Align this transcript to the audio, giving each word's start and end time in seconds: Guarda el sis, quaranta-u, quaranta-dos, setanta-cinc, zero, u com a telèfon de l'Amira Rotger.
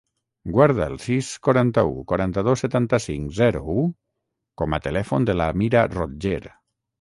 Guarda 0.53 0.85
el 0.91 0.95
sis, 1.01 1.27
quaranta-u, 1.47 1.91
quaranta-dos, 2.11 2.63
setanta-cinc, 2.65 3.35
zero, 3.41 3.61
u 3.83 3.85
com 4.63 4.77
a 4.79 4.81
telèfon 4.89 5.29
de 5.31 5.37
l'Amira 5.41 5.85
Rotger. 5.95 6.41